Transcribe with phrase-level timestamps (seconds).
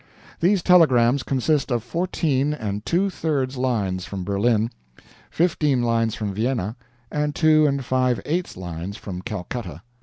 [0.39, 4.71] These telegrams consist of fourteen and two thirds lines from Berlin,
[5.29, 6.75] fifteen lines from Vienna,
[7.11, 9.83] and two and five eights lines from Calcutta.